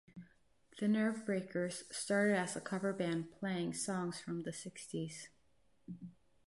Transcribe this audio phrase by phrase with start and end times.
[0.79, 5.29] The Nervebreakers started as a cover band playing songs from the sixties.